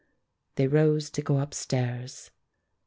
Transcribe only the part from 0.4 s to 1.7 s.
They rose to go up